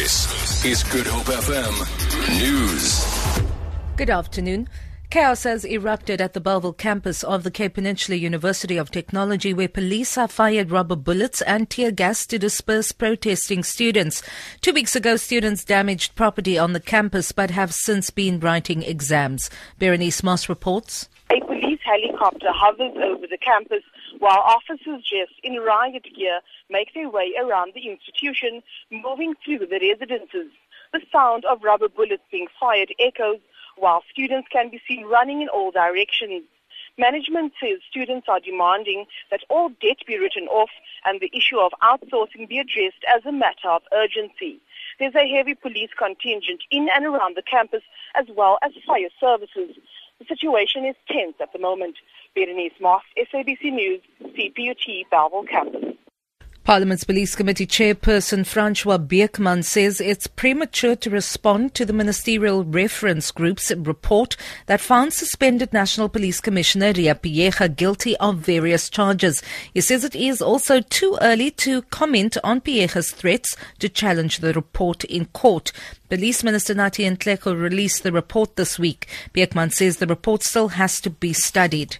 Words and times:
This 0.00 0.64
is 0.64 0.82
Good 0.84 1.06
Hope 1.06 1.26
FM 1.26 2.40
News. 2.40 3.04
Good 3.98 4.08
afternoon. 4.08 4.66
Chaos 5.10 5.42
has 5.42 5.62
erupted 5.66 6.22
at 6.22 6.32
the 6.32 6.40
Bellville 6.40 6.72
campus 6.72 7.22
of 7.22 7.42
the 7.42 7.50
Cape 7.50 7.74
Peninsula 7.74 8.16
University 8.16 8.78
of 8.78 8.90
Technology 8.90 9.52
where 9.52 9.68
police 9.68 10.14
have 10.14 10.32
fired 10.32 10.70
rubber 10.70 10.96
bullets 10.96 11.42
and 11.42 11.68
tear 11.68 11.90
gas 11.90 12.24
to 12.28 12.38
disperse 12.38 12.92
protesting 12.92 13.62
students. 13.62 14.22
Two 14.62 14.72
weeks 14.72 14.96
ago, 14.96 15.16
students 15.16 15.66
damaged 15.66 16.14
property 16.14 16.56
on 16.56 16.72
the 16.72 16.80
campus 16.80 17.30
but 17.30 17.50
have 17.50 17.74
since 17.74 18.08
been 18.08 18.40
writing 18.40 18.82
exams. 18.82 19.50
Berenice 19.78 20.22
Moss 20.22 20.48
reports. 20.48 21.09
Helicopter 21.90 22.52
hovers 22.52 22.94
over 23.02 23.26
the 23.26 23.36
campus 23.36 23.82
while 24.20 24.38
officers 24.38 25.02
dressed 25.10 25.40
in 25.42 25.56
riot 25.56 26.06
gear 26.16 26.38
make 26.68 26.94
their 26.94 27.10
way 27.10 27.34
around 27.36 27.72
the 27.74 27.88
institution, 27.88 28.62
moving 28.92 29.34
through 29.44 29.66
the 29.66 29.80
residences. 29.80 30.52
The 30.92 31.00
sound 31.10 31.44
of 31.46 31.64
rubber 31.64 31.88
bullets 31.88 32.22
being 32.30 32.46
fired 32.60 32.94
echoes 33.00 33.40
while 33.76 34.04
students 34.08 34.46
can 34.52 34.70
be 34.70 34.80
seen 34.86 35.04
running 35.04 35.42
in 35.42 35.48
all 35.48 35.72
directions. 35.72 36.44
Management 36.96 37.54
says 37.60 37.80
students 37.90 38.28
are 38.28 38.38
demanding 38.38 39.06
that 39.32 39.42
all 39.48 39.70
debt 39.82 39.98
be 40.06 40.16
written 40.16 40.46
off 40.46 40.70
and 41.04 41.20
the 41.20 41.32
issue 41.34 41.58
of 41.58 41.72
outsourcing 41.82 42.48
be 42.48 42.60
addressed 42.60 43.02
as 43.12 43.26
a 43.26 43.32
matter 43.32 43.68
of 43.68 43.82
urgency. 43.92 44.60
There's 45.00 45.16
a 45.16 45.26
heavy 45.26 45.56
police 45.56 45.90
contingent 45.98 46.62
in 46.70 46.88
and 46.94 47.04
around 47.04 47.36
the 47.36 47.42
campus 47.42 47.82
as 48.14 48.26
well 48.36 48.58
as 48.62 48.70
fire 48.86 49.08
services. 49.18 49.76
The 50.20 50.26
situation 50.26 50.84
is 50.84 50.94
tense 51.08 51.34
at 51.40 51.52
the 51.52 51.58
moment. 51.58 51.96
Berenice 52.34 52.78
Moss, 52.80 53.02
SABC 53.18 53.72
News, 53.72 54.02
CPUT 54.22 55.06
Bellville 55.10 55.48
Campus. 55.48 55.89
Parliament's 56.62 57.04
Police 57.04 57.34
Committee 57.34 57.66
Chairperson 57.66 58.46
Francois 58.46 58.98
Beukman 58.98 59.64
says 59.64 59.98
it's 59.98 60.26
premature 60.26 60.94
to 60.96 61.08
respond 61.08 61.74
to 61.74 61.86
the 61.86 61.92
Ministerial 61.94 62.64
Reference 62.64 63.30
Group's 63.30 63.72
report 63.74 64.36
that 64.66 64.80
found 64.80 65.14
suspended 65.14 65.72
National 65.72 66.10
Police 66.10 66.38
Commissioner 66.38 66.92
Ria 66.92 67.14
Phiyega 67.14 67.74
guilty 67.74 68.14
of 68.18 68.36
various 68.36 68.90
charges. 68.90 69.42
He 69.72 69.80
says 69.80 70.04
it 70.04 70.14
is 70.14 70.42
also 70.42 70.80
too 70.82 71.16
early 71.22 71.50
to 71.52 71.80
comment 71.82 72.36
on 72.44 72.60
Phiyega's 72.60 73.10
threats 73.10 73.56
to 73.78 73.88
challenge 73.88 74.38
the 74.38 74.52
report 74.52 75.02
in 75.04 75.24
court. 75.26 75.72
Police 76.10 76.44
Minister 76.44 76.74
Nathi 76.74 77.10
Nhleko 77.10 77.58
released 77.58 78.02
the 78.02 78.12
report 78.12 78.56
this 78.56 78.78
week. 78.78 79.08
Beukman 79.34 79.72
says 79.72 79.96
the 79.96 80.06
report 80.06 80.42
still 80.42 80.68
has 80.68 81.00
to 81.00 81.10
be 81.10 81.32
studied. 81.32 81.96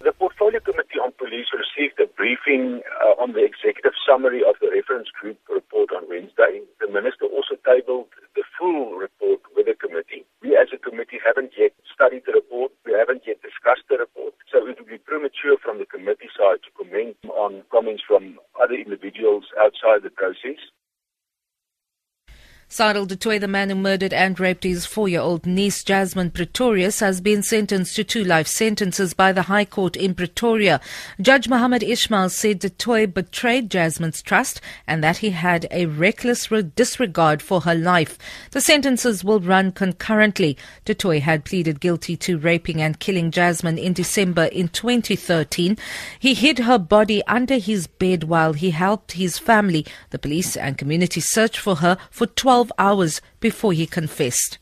The 0.00 0.12
Portfolio 0.12 0.58
Committee 0.58 0.81
on 1.02 1.10
Police 1.18 1.50
received 1.50 1.98
a 1.98 2.06
briefing 2.06 2.78
uh, 3.02 3.18
on 3.18 3.34
the 3.34 3.42
executive 3.42 3.98
summary 4.06 4.46
of 4.46 4.54
the 4.62 4.70
reference 4.70 5.10
group 5.10 5.34
report 5.50 5.90
on 5.90 6.06
Wednesday. 6.06 6.62
The 6.78 6.86
minister 6.86 7.26
also 7.26 7.58
tabled 7.66 8.06
the 8.38 8.46
full 8.54 8.94
report 8.94 9.42
with 9.58 9.66
the 9.66 9.74
committee. 9.74 10.22
We 10.46 10.54
as 10.54 10.70
a 10.70 10.78
committee 10.78 11.18
haven't 11.18 11.58
yet 11.58 11.74
studied 11.90 12.22
the 12.22 12.38
report. 12.38 12.70
We 12.86 12.94
haven't 12.94 13.26
yet 13.26 13.42
discussed 13.42 13.90
the 13.90 13.98
report. 13.98 14.38
So 14.46 14.62
it 14.62 14.78
would 14.78 14.86
be 14.86 15.02
premature 15.02 15.58
from 15.58 15.82
the 15.82 15.90
committee 15.90 16.30
side 16.38 16.62
to 16.62 16.70
comment 16.78 17.18
on 17.34 17.66
comments 17.74 18.06
from 18.06 18.38
other 18.62 18.78
individuals 18.78 19.50
outside 19.58 20.06
the 20.06 20.14
process. 20.14 20.62
Cyril 22.72 23.04
du 23.04 23.16
Toit, 23.16 23.38
the 23.38 23.46
man 23.46 23.68
who 23.68 23.74
murdered 23.74 24.14
and 24.14 24.40
raped 24.40 24.64
his 24.64 24.86
four-year-old 24.86 25.44
niece 25.44 25.84
Jasmine 25.84 26.30
Pretorius, 26.30 27.00
has 27.00 27.20
been 27.20 27.42
sentenced 27.42 27.94
to 27.96 28.02
two 28.02 28.24
life 28.24 28.46
sentences 28.46 29.12
by 29.12 29.30
the 29.30 29.42
High 29.42 29.66
Court 29.66 29.94
in 29.94 30.14
Pretoria. 30.14 30.80
Judge 31.20 31.50
Mohammed 31.50 31.82
Ismail 31.82 32.30
said 32.30 32.60
du 32.60 32.70
Toit 32.70 33.12
betrayed 33.12 33.70
Jasmine's 33.70 34.22
trust 34.22 34.62
and 34.86 35.04
that 35.04 35.18
he 35.18 35.32
had 35.32 35.66
a 35.70 35.84
reckless 35.84 36.48
disregard 36.74 37.42
for 37.42 37.60
her 37.60 37.74
life. 37.74 38.16
The 38.52 38.62
sentences 38.62 39.22
will 39.22 39.40
run 39.40 39.72
concurrently. 39.72 40.56
Du 40.86 40.94
Toit 40.94 41.20
had 41.20 41.44
pleaded 41.44 41.78
guilty 41.78 42.16
to 42.16 42.38
raping 42.38 42.80
and 42.80 42.98
killing 42.98 43.30
Jasmine 43.30 43.76
in 43.76 43.92
December 43.92 44.44
in 44.44 44.68
2013. 44.68 45.76
He 46.18 46.32
hid 46.32 46.60
her 46.60 46.78
body 46.78 47.22
under 47.26 47.58
his 47.58 47.86
bed 47.86 48.24
while 48.24 48.54
he 48.54 48.70
helped 48.70 49.12
his 49.12 49.36
family, 49.36 49.84
the 50.08 50.18
police 50.18 50.56
and 50.56 50.78
community 50.78 51.20
search 51.20 51.58
for 51.58 51.76
her 51.76 51.98
for 52.10 52.26
12 52.26 52.61
12 52.62 52.72
hours 52.78 53.20
before 53.40 53.72
he 53.72 53.86
confessed. 53.86 54.58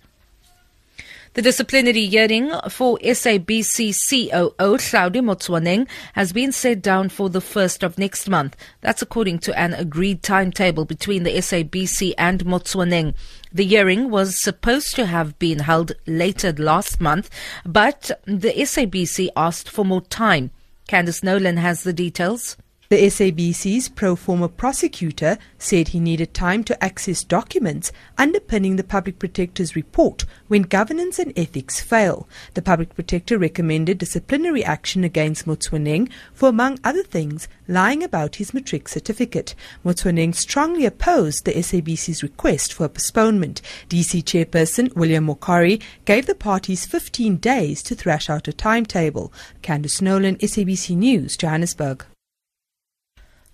The 1.34 1.42
disciplinary 1.42 2.06
hearing 2.06 2.50
for 2.68 2.98
SABC 2.98 3.94
COO 4.08 4.76
Hlaudi 4.78 5.20
Motsoeneng 5.20 5.86
has 6.14 6.32
been 6.32 6.50
set 6.50 6.82
down 6.82 7.08
for 7.08 7.28
the 7.28 7.40
first 7.40 7.84
of 7.84 7.98
next 7.98 8.28
month. 8.28 8.56
That's 8.80 9.02
according 9.02 9.38
to 9.40 9.56
an 9.56 9.74
agreed 9.74 10.24
timetable 10.24 10.84
between 10.86 11.22
the 11.22 11.36
SABC 11.36 12.14
and 12.18 12.44
Motsoeneng. 12.44 13.14
The 13.52 13.66
hearing 13.66 14.10
was 14.10 14.42
supposed 14.42 14.96
to 14.96 15.06
have 15.06 15.38
been 15.38 15.60
held 15.60 15.92
later 16.06 16.52
last 16.52 17.00
month, 17.00 17.30
but 17.64 18.10
the 18.24 18.52
SABC 18.52 19.28
asked 19.36 19.68
for 19.68 19.84
more 19.84 20.02
time. 20.02 20.50
Candice 20.88 21.22
Nolan 21.22 21.58
has 21.58 21.84
the 21.84 21.92
details. 21.92 22.56
The 22.90 23.04
SABC's 23.04 23.88
pro 23.88 24.16
forma 24.16 24.48
prosecutor 24.48 25.38
said 25.58 25.86
he 25.86 26.00
needed 26.00 26.34
time 26.34 26.64
to 26.64 26.82
access 26.82 27.22
documents 27.22 27.92
underpinning 28.18 28.74
the 28.74 28.82
Public 28.82 29.20
Protector's 29.20 29.76
report 29.76 30.24
when 30.48 30.62
governance 30.62 31.20
and 31.20 31.32
ethics 31.38 31.78
fail. 31.80 32.28
The 32.54 32.62
Public 32.62 32.92
Protector 32.96 33.38
recommended 33.38 33.98
disciplinary 33.98 34.64
action 34.64 35.04
against 35.04 35.46
Motsoeneng 35.46 36.10
for, 36.34 36.48
among 36.48 36.80
other 36.82 37.04
things, 37.04 37.46
lying 37.68 38.02
about 38.02 38.34
his 38.34 38.52
matric 38.52 38.88
certificate. 38.88 39.54
Motsoeneng 39.84 40.34
strongly 40.34 40.84
opposed 40.84 41.44
the 41.44 41.52
SABC's 41.52 42.24
request 42.24 42.72
for 42.72 42.86
a 42.86 42.88
postponement. 42.88 43.62
DC 43.88 44.24
Chairperson 44.24 44.92
William 44.96 45.28
Mokhari 45.28 45.80
gave 46.06 46.26
the 46.26 46.34
parties 46.34 46.86
15 46.86 47.36
days 47.36 47.84
to 47.84 47.94
thrash 47.94 48.28
out 48.28 48.48
a 48.48 48.52
timetable. 48.52 49.32
Candice 49.62 50.02
Nolan, 50.02 50.34
SABC 50.38 50.96
News, 50.96 51.36
Johannesburg. 51.36 52.04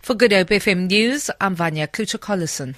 For 0.01 0.15
Good 0.15 0.33
Hope 0.33 0.51
FM 0.51 0.87
News, 0.89 1.31
I'm 1.41 1.57
Vanya 1.57 1.87
Kluter-Collison. 1.89 2.75